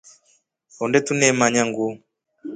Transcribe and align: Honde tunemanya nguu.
Honde 0.77 0.99
tunemanya 1.07 1.61
nguu. 1.69 1.93